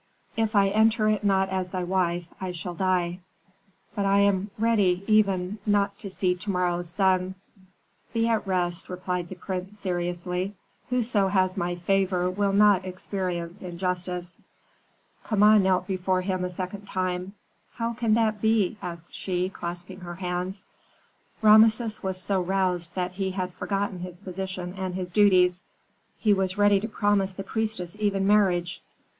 [0.35, 3.19] "If I enter it not as thy wife, I shall die.
[3.93, 7.35] But I am ready even not to see to morrow's sun."
[8.11, 10.55] "Be at rest," replied the prince, seriously.
[10.89, 14.39] "Whoso has my favor will not experience injustice."
[15.23, 17.33] Kama knelt before him a second time.
[17.75, 20.63] "How can that be?" asked she, clasping her hands.
[21.43, 25.61] Rameses was so roused that he had forgotten his position and his duties;
[26.17, 28.81] he was ready to promise the priestess even marriage.